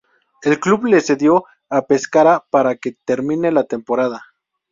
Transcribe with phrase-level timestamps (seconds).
[0.41, 4.23] El club lo cedió a Pescara para que termine la temporada.